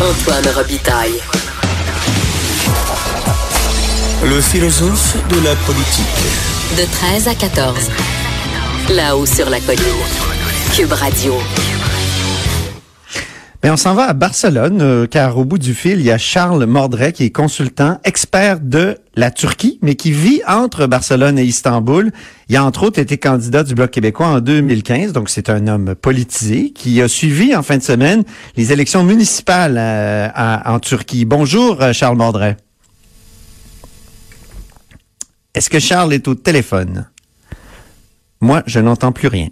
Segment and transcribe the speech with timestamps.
[0.00, 1.20] Antoine Robitaille.
[4.24, 6.04] Le philosophe de la politique.
[6.76, 7.78] De 13 à 14.
[8.90, 9.80] Là-haut sur la colline.
[10.74, 11.34] Cube Radio.
[13.64, 16.18] Mais on s'en va à Barcelone, euh, car au bout du fil, il y a
[16.18, 21.44] Charles Mordret, qui est consultant, expert de la Turquie, mais qui vit entre Barcelone et
[21.44, 22.12] Istanbul.
[22.50, 25.94] Il a entre autres été candidat du Bloc québécois en 2015, donc c'est un homme
[25.94, 28.24] politisé qui a suivi en fin de semaine
[28.54, 30.28] les élections municipales euh,
[30.66, 31.24] en Turquie.
[31.24, 32.58] Bonjour, euh, Charles Mordret.
[35.54, 37.08] Est-ce que Charles est au téléphone?
[38.42, 39.48] Moi, je n'entends plus rien.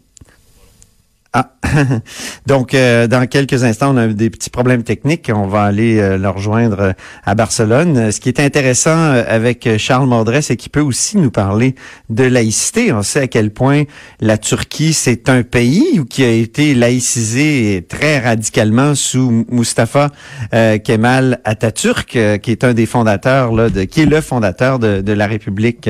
[1.34, 1.54] Ah,
[2.46, 5.30] donc euh, dans quelques instants, on a des petits problèmes techniques.
[5.34, 6.92] On va aller euh, le rejoindre euh,
[7.24, 8.12] à Barcelone.
[8.12, 11.74] Ce qui est intéressant avec Charles Mordret, c'est qu'il peut aussi nous parler
[12.10, 12.92] de laïcité.
[12.92, 13.84] On sait à quel point
[14.20, 20.10] la Turquie, c'est un pays qui a été laïcisé très radicalement sous Mustafa
[20.84, 25.26] Kemal Atatürk, qui est un des fondateurs, là, de, qui est le fondateur de la
[25.26, 25.88] République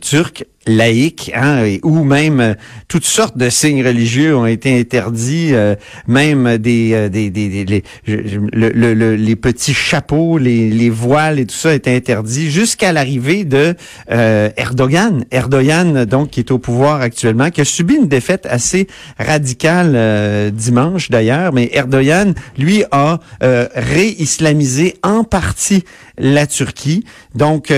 [0.00, 2.54] turque laïque, hein, ou même euh,
[2.88, 5.74] toutes sortes de signes religieux ont été interdits, euh,
[6.06, 11.54] même des, euh, des, des, les, le, les petits chapeaux, les, les voiles et tout
[11.54, 13.74] ça est interdit jusqu'à l'arrivée de
[14.08, 15.24] Erdogan.
[15.30, 18.86] Erdogan, donc, qui est au pouvoir actuellement, qui a subi une défaite assez
[19.18, 25.84] radicale dimanche d'ailleurs, mais Erdogan, lui, a réislamisé en partie
[26.18, 27.04] la Turquie.
[27.34, 27.72] Donc,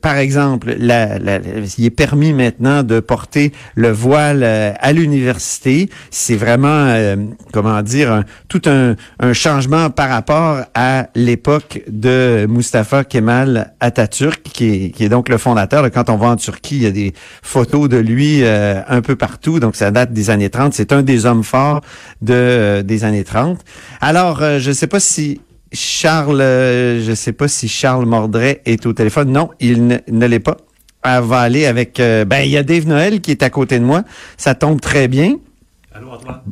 [0.00, 1.38] par exemple, la, la,
[1.78, 5.88] il est permis maintenant de porter le voile euh, à l'université.
[6.10, 7.16] C'est vraiment, euh,
[7.52, 8.96] comment dire, tout un,
[9.32, 15.90] changement par rapport à l'époque de Mustafa Kemal Atatürk, qui est, donc le fondateur.
[15.90, 19.16] Quand on va en Turquie, il y a des photos de lui euh, un peu
[19.16, 19.60] partout.
[19.60, 20.74] Donc, ça date des années 30.
[20.74, 21.80] C'est un des hommes forts
[22.20, 23.60] de, des années 30.
[24.00, 25.40] Alors, je ne sais pas si
[25.72, 29.30] Charles, je sais pas si Charles Mordret est au téléphone.
[29.30, 30.56] Non, il ne l'est pas
[31.04, 32.00] elle va avec...
[32.00, 34.02] Euh, ben, il y a Dave Noël qui est à côté de moi.
[34.36, 35.36] Ça tombe très bien.
[35.94, 36.08] Allô,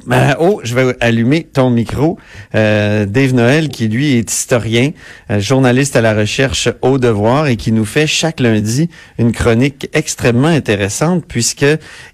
[0.07, 2.19] Ben, oh, je vais allumer ton micro.
[2.55, 4.91] Euh, Dave Noël, qui lui est historien,
[5.31, 9.89] euh, journaliste à la recherche au devoir et qui nous fait chaque lundi une chronique
[9.95, 11.65] extrêmement intéressante puisque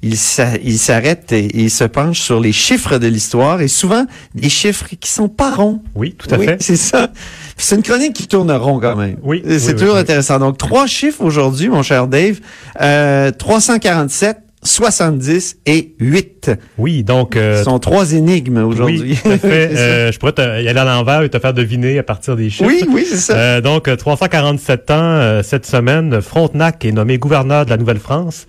[0.02, 4.86] il s'arrête et il se penche sur les chiffres de l'histoire et souvent des chiffres
[5.00, 5.82] qui sont pas ronds.
[5.96, 6.62] Oui, tout à oui, fait.
[6.62, 7.10] C'est ça.
[7.56, 9.16] C'est une chronique qui tourne rond quand même.
[9.22, 9.42] Oui.
[9.58, 10.38] C'est toujours intéressant.
[10.38, 12.38] Donc, trois chiffres aujourd'hui, mon cher Dave.
[12.80, 16.50] Euh, 347, 70 et 8.
[16.78, 17.36] Oui, donc...
[17.36, 19.18] Euh, Ce sont trois énigmes aujourd'hui.
[19.24, 22.36] Oui, euh, je pourrais te, y aller à l'envers et te faire deviner à partir
[22.36, 22.68] des chiffres.
[22.68, 23.36] Oui, oui, c'est ça.
[23.36, 28.46] Euh, donc, 347 ans euh, cette semaine, Frontenac est nommé gouverneur de la Nouvelle-France.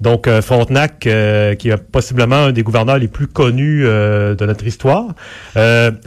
[0.00, 4.46] Donc, euh, Frontenac, euh, qui est possiblement un des gouverneurs les plus connus euh, de
[4.46, 5.08] notre histoire.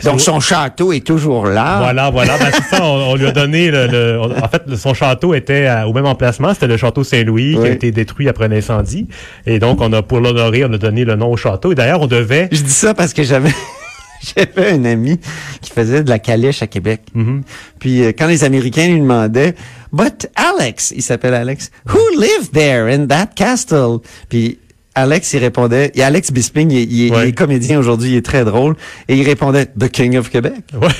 [0.04, 1.80] Donc, son château est toujours là.
[1.80, 2.38] Voilà, voilà.
[2.38, 3.70] Ben, c'est ça, on, lui a donné...
[3.70, 6.53] Le, en fait, son château était au même emplacement.
[6.53, 9.08] C'était le château Saint-Louis qui a été détruit après un incendie.
[9.46, 11.72] Et donc, on a pour l'honorer, on a donné le nom au château.
[11.72, 12.50] Et d'ailleurs, on devait...
[12.52, 13.52] Je dis ça parce que j'avais...
[14.36, 15.20] J'avais un ami
[15.62, 17.02] qui faisait de la calèche à Québec.
[17.16, 17.42] Mm-hmm.
[17.80, 19.53] Puis euh, quand les Américains lui demandaient,
[19.94, 24.00] But Alex, il s'appelle Alex, who lived there in that castle?
[24.28, 24.59] Puis
[24.96, 28.76] Alex, il répondait, et Alex Bisping, il, est comédien aujourd'hui, il est très drôle,
[29.08, 30.66] et il répondait, The King of Quebec.
[30.74, 30.88] Ouais.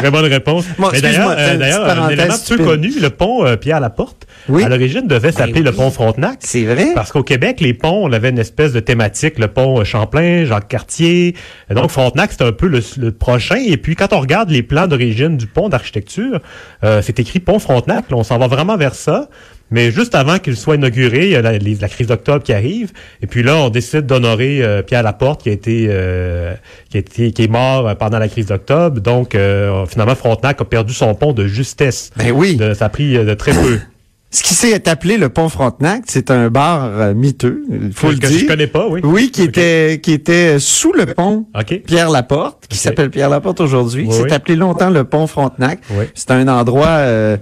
[0.00, 0.64] Très bonne réponse.
[1.00, 5.36] d'ailleurs, euh, un élément peu connu, le pont euh, Pierre Laporte, à l'origine devait ben
[5.36, 6.38] s'appeler le pont Frontenac.
[6.40, 6.88] C'est vrai.
[6.94, 10.68] Parce qu'au Québec, les ponts, on avait une espèce de thématique, le pont Champlain, Jacques
[10.68, 11.34] Cartier.
[11.70, 13.56] donc Frontenac, c'est un peu le, prochain.
[13.56, 16.40] Et puis quand on regarde les plans d'origine du pont d'architecture,
[16.84, 18.04] euh, c'est écrit pont Frontenac.
[18.10, 19.28] on s'en va vraiment vers ça.
[19.70, 22.92] Mais juste avant qu'il soit inauguré, il y a la, crise d'octobre qui arrive.
[23.22, 26.54] Et puis là, on décide d'honorer euh, Pierre Laporte, qui a été, euh,
[26.90, 29.00] qui a été, qui est mort pendant la crise d'octobre.
[29.00, 32.10] Donc, euh, finalement, Frontenac a perdu son pont de justesse.
[32.16, 32.58] Ben oui.
[32.74, 33.78] ça a pris de très peu.
[34.32, 38.38] Ce qui s'est appelé le pont Frontenac, c'est un bar miteux, il faut le dire.
[38.38, 39.00] je connais pas, oui.
[39.02, 41.46] Oui, qui était qui était sous le pont
[41.84, 44.08] Pierre Laporte, qui s'appelle Pierre Laporte aujourd'hui.
[44.08, 45.80] c'est appelé longtemps le pont Frontenac.
[46.14, 47.36] C'est un endroit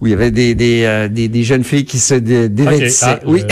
[0.00, 3.06] où il y avait des, des, euh, des, des, jeunes filles qui se dévêtissaient.
[3.06, 3.42] Ah, oui.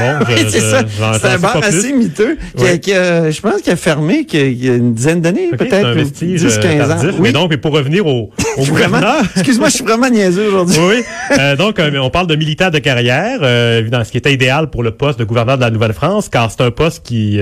[0.00, 0.84] Euh, bon, c'est ça.
[1.20, 4.74] C'est un bar assez miteux qui, qui je pense qu'il a fermé il y a
[4.74, 6.98] une dizaine d'années, peut-être 10, 15 euh, ans.
[7.04, 7.20] Oui.
[7.20, 9.22] Mais donc, pour revenir au, au gouverneur...
[9.36, 10.76] Excuse-moi, je suis vraiment niaiseux aujourd'hui.
[10.78, 11.02] Oui,
[11.38, 14.90] euh, donc, on parle de militaire de carrière, euh, ce qui était idéal pour le
[14.90, 17.40] poste de gouverneur de la Nouvelle-France, car c'est un poste qui,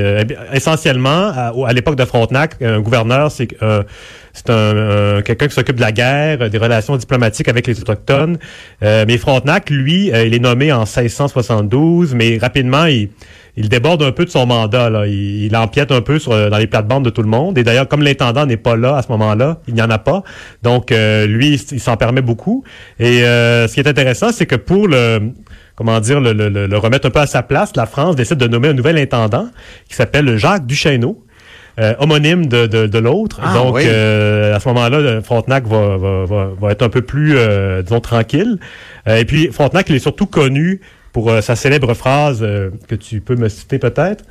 [0.53, 3.49] essentiellement, à, à l'époque de Frontenac, un gouverneur, c'est
[4.33, 8.39] c'est un, quelqu'un qui s'occupe de la guerre, des relations diplomatiques avec les autochtones.
[8.83, 13.11] Euh, mais Frontenac, lui, euh, il est nommé en 1672, mais rapidement, il,
[13.61, 14.91] il déborde un peu de son mandat.
[14.91, 15.07] Là.
[15.07, 17.57] Il, il empiète un peu sur, dans les plates-bandes de tout le monde.
[17.59, 20.23] Et d'ailleurs, comme l'intendant n'est pas là à ce moment-là, il n'y en a pas.
[20.63, 22.65] Donc, euh, lui, il, s'en permet beaucoup.
[22.99, 25.21] Et euh, ce qui est intéressant, c'est que pour le
[25.77, 28.47] comment dire, le, le, le, remettre un peu à sa place, la France décide de
[28.47, 29.49] nommer un nouvel intendant
[29.89, 31.25] qui s'appelle Jacques Duchesneau.
[31.79, 33.41] Euh, homonyme de, de, de l'autre.
[33.43, 33.85] Ah, Donc, oui.
[33.87, 38.01] euh, à ce moment-là, Frontenac va, va, va, va être un peu plus, euh, disons,
[38.01, 38.59] tranquille.
[39.09, 40.81] Euh, et puis, Frontenac, il est surtout connu
[41.13, 44.25] pour euh, sa célèbre phrase euh, que tu peux me citer peut-être?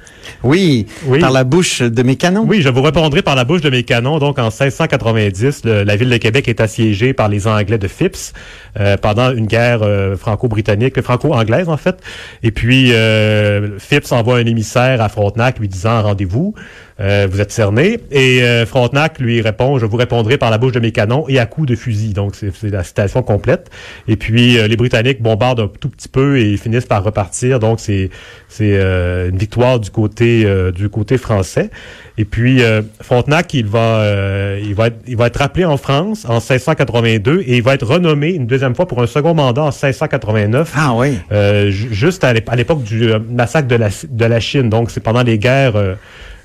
[0.43, 1.19] Oui, Oui.
[1.19, 2.45] par la bouche de mes canons.
[2.47, 4.17] Oui, je vous répondrai par la bouche de mes canons.
[4.19, 8.33] Donc, en 1690, le- la ville de Québec est assiégée par les Anglais de Phipps
[8.79, 11.97] euh, pendant une guerre euh, franco-britannique, franco-anglaise en fait.
[12.43, 16.53] Et puis, euh, Phipps envoie un émissaire à Frontenac lui disant rendez-vous,
[16.99, 17.99] euh, vous êtes cerné.
[18.11, 21.39] Et euh, Frontenac lui répond, je vous répondrai par la bouche de mes canons et
[21.39, 22.13] à coups de fusil.
[22.13, 23.69] Donc, c'est la citation complète.
[24.07, 27.59] Et puis, euh, les Britanniques bombardent un tout petit peu et finissent par repartir.
[27.59, 28.09] Donc, c'est
[28.47, 31.69] c'est euh, une victoire du côté euh, du côté français.
[32.17, 35.77] Et puis euh, Frontenac, il va euh, il va être, il va être rappelé en
[35.77, 39.61] France en 1682 et il va être renommé une deuxième fois pour un second mandat
[39.61, 40.73] en 1689.
[40.75, 41.17] Ah oui.
[41.31, 44.69] Euh, ju- juste à l'ép- à l'époque du massacre de la, de la Chine.
[44.69, 45.95] Donc, c'est pendant les guerres euh,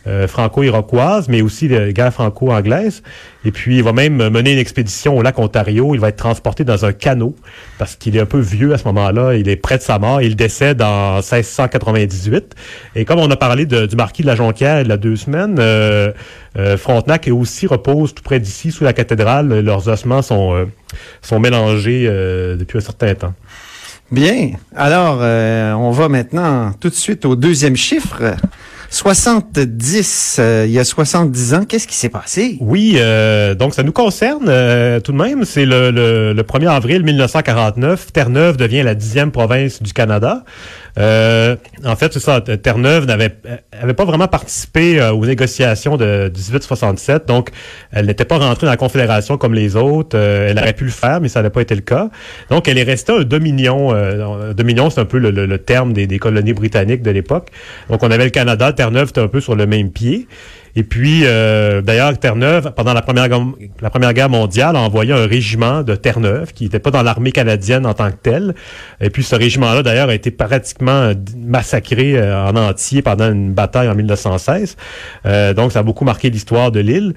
[0.07, 3.03] euh, franco-iroquoises, mais aussi les guerres franco-anglaises.
[3.45, 5.95] Et puis, il va même mener une expédition au lac Ontario.
[5.95, 7.35] Il va être transporté dans un canot
[7.79, 9.35] parce qu'il est un peu vieux à ce moment-là.
[9.35, 10.23] Il est près de sa mort.
[10.23, 12.55] Il décède en 1698.
[12.97, 15.57] Et comme on a parlé du marquis de la Jonquière il y a deux semaines,
[15.59, 16.13] euh,
[16.57, 16.77] euh,
[17.33, 19.61] aussi repose tout près d'ici, sous la cathédrale.
[19.61, 20.65] Leurs ossements sont, euh,
[21.23, 23.35] sont mélangés euh, depuis un certain temps.
[24.11, 24.53] Bien.
[24.77, 28.37] Alors, euh, on va maintenant tout de suite au deuxième chiffre.
[28.95, 32.57] 70, euh, il y a 70 ans, qu'est-ce qui s'est passé?
[32.61, 35.45] Oui, euh, donc ça nous concerne euh, tout de même.
[35.45, 38.13] C'est le, le, le 1er avril 1949.
[38.13, 40.45] Terre-Neuve devient la dixième province du Canada.
[40.97, 42.41] Euh, en fait, c'est ça.
[42.41, 43.35] Terre-Neuve n'avait
[43.83, 47.51] avait pas vraiment participé euh, aux négociations de 1867, donc
[47.91, 50.17] elle n'était pas rentrée dans la Confédération comme les autres.
[50.17, 52.11] Euh, elle aurait pu le faire, mais ça n'a pas été le cas.
[52.49, 53.93] Donc, elle est restée un dominion.
[53.93, 57.49] Euh, dominion, c'est un peu le, le- le terme des, des colonies britanniques de l'époque.
[57.91, 58.73] Donc, on avait le Canada.
[58.85, 60.29] Terre-Neuve un peu sur le même pied.
[60.77, 63.29] Et puis, euh, d'ailleurs, Terre-Neuve, pendant la première,
[63.81, 67.31] la première Guerre mondiale, a envoyé un régiment de Terre-Neuve qui n'était pas dans l'armée
[67.31, 68.55] canadienne en tant que tel.
[69.01, 73.89] Et puis, ce régiment-là, d'ailleurs, a été pratiquement massacré euh, en entier pendant une bataille
[73.89, 74.77] en 1916.
[75.27, 77.15] Euh, donc, ça a beaucoup marqué l'histoire de l'île.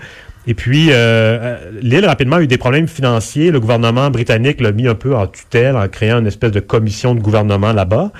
[0.47, 3.51] Et puis, euh, euh, l'île rapidement a eu des problèmes financiers.
[3.51, 7.13] Le gouvernement britannique l'a mis un peu en tutelle en créant une espèce de commission
[7.13, 8.11] de gouvernement là-bas.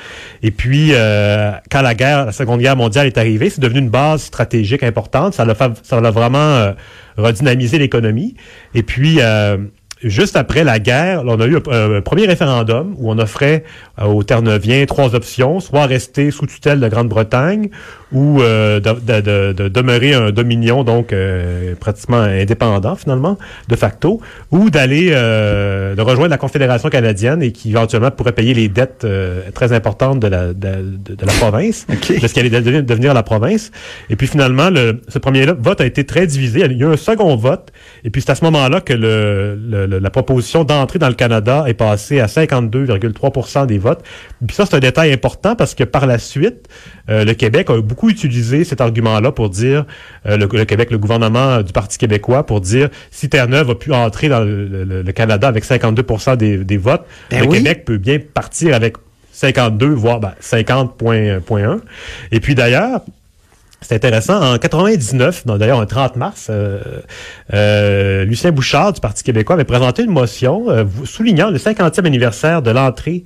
[0.44, 3.90] Et puis, euh, quand la guerre, la Seconde Guerre mondiale est arrivée, c'est devenu une
[3.90, 5.27] base stratégique importante.
[5.32, 6.74] Ça l'a, ça l'a vraiment euh,
[7.18, 8.36] redynamisé l'économie.
[8.74, 9.58] Et puis, euh,
[10.04, 13.64] juste après la guerre, là, on a eu un, un premier référendum où on offrait
[14.00, 17.70] euh, aux Terre-Neuviens trois options, soit rester sous tutelle de Grande-Bretagne
[18.12, 23.76] ou euh, de, de- de- de demeurer un dominion, donc euh, pratiquement indépendant finalement, de
[23.76, 24.22] facto,
[24.52, 29.02] ou d'aller euh, de rejoindre la Confédération canadienne et qui éventuellement pourrait payer les dettes
[29.04, 32.22] euh, très importantes de la, de, la province, OK.
[32.22, 33.72] de ce qui allait devenir, devenir la province.
[34.10, 36.62] Et puis finalement, le, ce premier vote a été très divisé.
[36.64, 37.72] Il y a eu un second vote,
[38.06, 41.16] et puis c'est à ce moment-là que le, le- le- la proposition d'entrer dans le
[41.16, 44.04] Canada est passée à 52,3 des votes.
[44.46, 46.68] Puis ça, c'est un détail important parce que par la suite,
[47.10, 49.86] euh, le Québec a beaucoup utilisé cet argument-là pour dire,
[50.26, 53.94] euh, le, le Québec, le gouvernement du Parti québécois, pour dire si Terre-Neuve a pu
[53.94, 57.58] entrer dans le, le- le Canada avec 52% des, des votes, Ben le oui.
[57.58, 58.96] Québec peut bien partir avec
[59.32, 61.80] 52, voire ben, 50,1.
[62.32, 63.02] Et puis d'ailleurs,
[63.82, 64.54] c'est intéressant.
[64.54, 66.80] En 99, non, d'ailleurs, un 30 mars, euh,
[67.54, 72.62] euh, Lucien Bouchard du Parti québécois avait présenté une motion euh, soulignant le 50e anniversaire
[72.62, 73.24] de l'entrée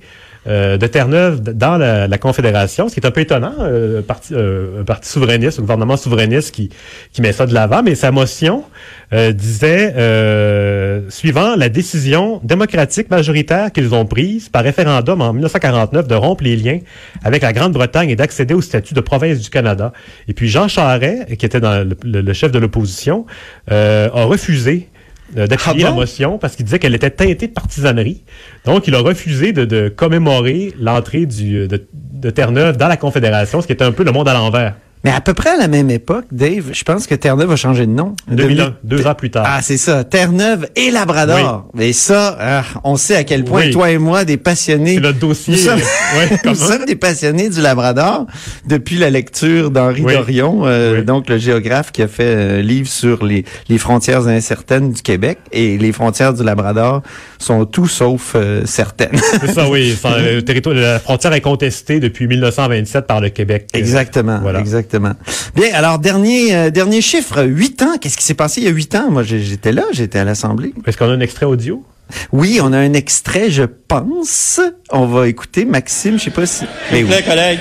[0.48, 4.34] euh, de Terre-Neuve dans la, la Confédération, ce qui est un peu étonnant, euh, parti,
[4.34, 6.70] euh, un parti souverainiste, un gouvernement souverainiste qui,
[7.12, 8.64] qui met ça de l'avant, mais sa motion
[9.12, 16.08] euh, disait, euh, suivant la décision démocratique majoritaire qu'ils ont prise par référendum en 1949
[16.08, 16.78] de rompre les liens
[17.22, 19.92] avec la Grande-Bretagne et d'accéder au statut de province du Canada.
[20.28, 23.26] Et puis Jean Charest, qui était dans le, le- le chef de l'opposition,
[23.70, 24.88] euh, a refusé
[25.34, 25.84] d'appuyer Ah bon?
[25.84, 28.22] la motion parce qu'il disait qu'elle était teintée de partisanerie.
[28.64, 33.60] Donc, il a refusé de, de commémorer l'entrée du- de, de Terre-Neuve dans la Confédération,
[33.60, 34.74] ce qui était un peu le monde à l'envers.
[35.04, 37.86] Mais à peu près à la même époque, Dave, je pense que Terre-Neuve a changé
[37.86, 38.14] de nom.
[38.30, 39.44] 2001, deux ans plus tard.
[39.46, 40.04] Ah, c'est ça.
[40.04, 41.68] Terre-Neuve et Labrador.
[41.74, 43.70] Mais ça, ah, on sait à quel point Oui.
[43.72, 44.94] toi et moi, des passionnés.
[44.94, 45.54] C'est notre dossier.
[45.54, 45.80] Nous sommes,
[46.16, 48.26] Ouais, nous sommes des passionnés du Labrador
[48.66, 50.14] depuis la lecture d'Henri Oui.
[50.14, 51.04] Dorion, euh, Oui.
[51.04, 55.38] donc le géographe qui a fait un livre sur les, les frontières incertaines du Québec.
[55.50, 57.02] Et les frontières du Labrador
[57.38, 59.18] sont tout sauf euh, certaines.
[59.40, 59.96] C'est ça, oui.
[60.00, 63.66] Ça, le territoire, la frontière est contestée depuis 1927 par le Québec.
[63.74, 64.60] Euh, Exactement, Voilà.
[64.60, 64.91] exactement.
[64.98, 67.96] Bien, alors dernier euh, dernier chiffre, huit ans.
[68.00, 69.10] Qu'est-ce qui s'est passé il y a huit ans?
[69.10, 70.74] Moi, j'étais là, j'étais à l'Assemblée.
[70.86, 71.84] Est-ce qu'on a un extrait audio?
[72.32, 74.60] Oui, on a un extrait, je pense.
[74.90, 76.18] On va écouter Maxime.
[76.18, 76.64] Je sais pas si.
[76.90, 77.16] S'il vous oui.
[77.16, 77.60] plaît, collègues.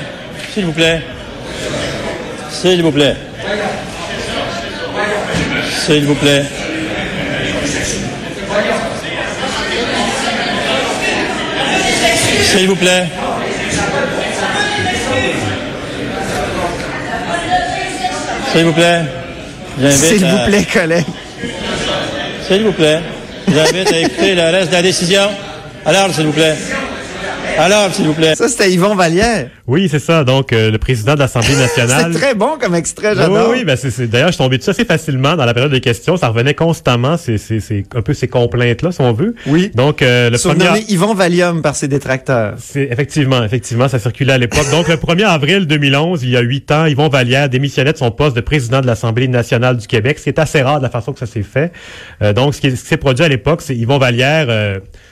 [0.53, 1.01] S'il vous plaît.
[2.49, 3.15] S'il vous plaît.
[5.85, 6.45] S'il vous plaît.
[12.43, 13.07] S'il vous plaît.
[18.53, 19.01] S'il vous plaît.
[19.79, 21.05] J'invite S'il à- vous plaît, collègue.
[22.47, 22.99] S'il vous plaît.
[23.47, 25.21] J'invite à écouter le reste de la décision.
[25.85, 26.55] Alors, s'il vous plaît.
[27.57, 28.33] Alors, s'il vous plaît.
[28.35, 29.49] Ça, c'était Yvon Vallière.
[29.67, 30.23] Oui, c'est ça.
[30.23, 32.11] Donc, euh, le président de l'Assemblée C'est nationale.
[32.13, 33.49] très bon comme extrait, Oui, j'adore.
[33.51, 35.79] oui, ben c'est, c'est- d'ailleurs, je suis tombé dessus assez facilement dans la période des
[35.81, 36.17] questions.
[36.17, 39.35] Ça revenait constamment, c'est, c'est, c'est un peu ces complaintes-là, si on veut.
[39.45, 39.71] Oui.
[39.75, 40.59] Donc, euh, le premier...
[40.61, 42.55] Surnommé Yvon Valium par ses détracteurs.
[42.57, 44.69] C'est effectivement, effectivement, ça circulait à l'époque.
[44.71, 48.11] Donc, le 1er avril 2011, il y a huit ans, Yvon Vallière démissionnait de son
[48.11, 50.17] poste de président de l'Assemblée nationale du Québec.
[50.19, 51.71] C'est assez rare de la façon que ça s'est fait.
[52.23, 54.47] Euh, donc, ce qui, ce qui s'est produit à l'époque, c'est Yvon Vallière.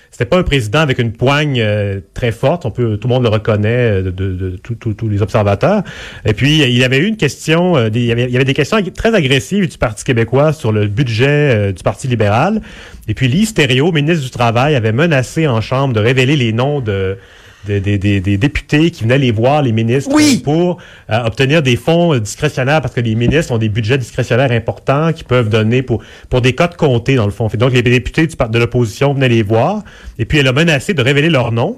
[0.10, 2.66] Euh, c'était pas un président avec une poigne euh, très forte.
[2.66, 5.84] On peut, tout le monde le reconnaît euh, de, tous- les observateurs.
[6.26, 7.78] Et puis, il y avait eu une question.
[7.78, 11.28] euh, des- il, y avait, des questions très agressives du Parti québécois sur le budget
[11.30, 12.62] euh, du Parti libéral.
[13.08, 16.82] Et puis, Lise Thériault, ministre du Travail, avait menacé en chambre de révéler les noms
[16.82, 17.18] de
[17.66, 20.42] des, des, des, des députés qui venaient les voir, les ministres, Oui.
[20.44, 20.78] pour
[21.10, 25.12] euh, obtenir des fonds euh, discrétionnaires, parce que les ministres ont des budgets discrétionnaires importants
[25.14, 27.48] qu'ils peuvent donner pour, pour des cotes comptés, dans le fond.
[27.58, 29.84] Donc, les députés de l'opposition venaient les voir,
[30.18, 31.78] et puis elle a menacé de révéler leur nom.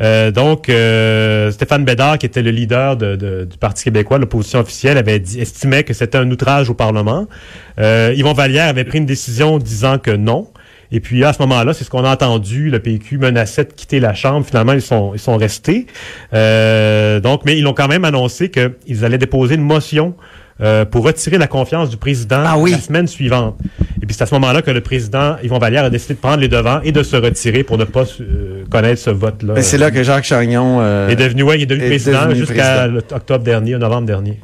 [0.00, 4.58] Euh, donc, euh, Stéphane Bédard, qui était le leader de- de- du Parti québécois, l'opposition
[4.58, 7.26] officielle, avait dit, estimait que c'était un outrage au Parlement.
[7.78, 10.48] Euh, Yvon Vallière avait pris une décision disant que non.
[10.94, 12.70] Et puis à ce moment-là, c'est ce qu'on a entendu.
[12.70, 14.46] Le PQ menaçait de quitter la Chambre.
[14.46, 15.86] Finalement, ils sont ils sont restés.
[16.32, 20.14] Euh, donc, mais ils ont quand même annoncé qu'ils allaient déposer une motion
[20.60, 22.70] euh, pour retirer la confiance du président Ah oui.
[22.70, 23.58] la semaine suivante.
[24.00, 26.38] Et puis c'est à ce moment-là que le président Yvon Vallière a décidé de prendre
[26.38, 29.54] les devants et de se retirer pour ne pas euh, connaître ce vote-là.
[29.54, 32.32] Ben, c'est là que Jacques Chagnon, euh, est devenu, ouais, il est devenu est président
[32.32, 34.38] jusqu'à octobre dernier, novembre dernier.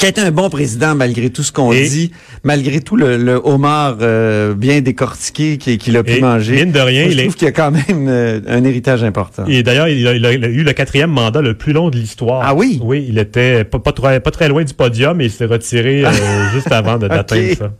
[0.00, 2.10] Qui a été un bon président malgré tout ce qu'on dit,
[2.42, 6.54] malgré tout le, le homard euh, bien décortiqué qu'il a pu manger.
[6.64, 8.64] mine de rien, Moi, je il est- trouve qu'il y a quand même euh, un
[8.64, 9.44] héritage important.
[9.46, 12.40] Et d'ailleurs, il, a- il eu le quatrième mandat le plus long de l'histoire.
[12.42, 12.80] Ah oui?
[12.82, 16.02] Oui, il était pas, pas, très, pas très loin du podium et il s'est retiré
[16.06, 16.10] euh,
[16.54, 17.58] juste avant de- d'atteindre Ok.
[17.58, 17.70] ça.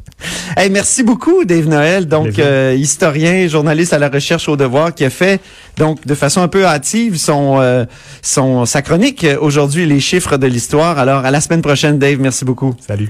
[0.59, 2.39] Hey, merci beaucoup, Dave Noël, donc
[2.77, 5.41] historien, journaliste à la recherche au devoir, qui a fait
[5.79, 7.87] donc de façon un peu hâtive son,
[8.21, 10.99] son sa chronique aujourd'hui, les chiffres de l'histoire.
[10.99, 12.75] Alors à la semaine prochaine, Merci beaucoup.
[12.87, 13.09] Salut.